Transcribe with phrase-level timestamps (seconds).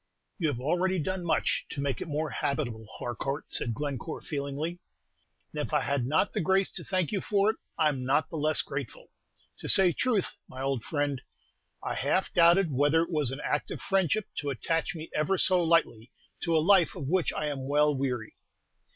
[0.39, 4.79] "You have already done much to make it more habitable, Harcourt," said Glencore, feelingly;
[5.53, 8.31] "and if I had not the grace to thank you for it, I 'm not
[8.31, 9.11] the less grateful.
[9.59, 11.21] To say truth, my old friend,
[11.83, 15.63] I half doubted whether it was an act of friendship to attach me ever so
[15.63, 16.11] lightly
[16.45, 18.33] to a life of which I am well weary.